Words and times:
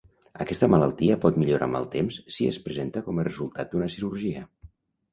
Aquesta 0.45 0.69
malaltia 0.73 1.17
pot 1.25 1.37
millorar 1.43 1.69
amb 1.69 1.79
el 1.81 1.87
temps 1.97 2.19
si 2.39 2.51
es 2.55 2.59
presenta 2.67 3.07
com 3.11 3.21
a 3.27 3.31
resultat 3.31 3.73
d'una 3.75 3.95
cirurgia. 3.99 4.47